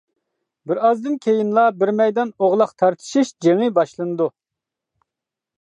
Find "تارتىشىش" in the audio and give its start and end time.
2.83-3.33